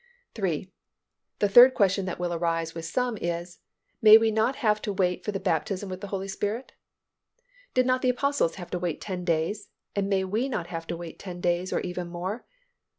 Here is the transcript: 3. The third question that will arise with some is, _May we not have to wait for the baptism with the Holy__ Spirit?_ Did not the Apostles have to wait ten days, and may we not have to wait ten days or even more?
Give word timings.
3. 0.33 0.67
The 1.37 1.47
third 1.47 1.75
question 1.75 2.05
that 2.05 2.17
will 2.17 2.33
arise 2.33 2.73
with 2.73 2.85
some 2.85 3.17
is, 3.19 3.59
_May 4.03 4.19
we 4.19 4.31
not 4.31 4.55
have 4.55 4.81
to 4.81 4.91
wait 4.91 5.23
for 5.23 5.31
the 5.31 5.39
baptism 5.39 5.89
with 5.89 6.01
the 6.01 6.07
Holy__ 6.07 6.25
Spirit?_ 6.31 6.71
Did 7.75 7.85
not 7.85 8.01
the 8.01 8.09
Apostles 8.09 8.55
have 8.55 8.71
to 8.71 8.79
wait 8.79 8.99
ten 8.99 9.23
days, 9.23 9.69
and 9.95 10.09
may 10.09 10.23
we 10.23 10.49
not 10.49 10.65
have 10.65 10.87
to 10.87 10.97
wait 10.97 11.19
ten 11.19 11.39
days 11.39 11.71
or 11.71 11.81
even 11.81 12.07
more? 12.07 12.47